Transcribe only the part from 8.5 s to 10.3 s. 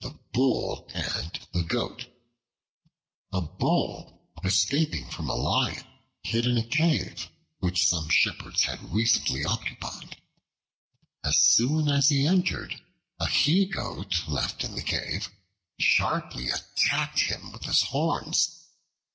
had recently occupied.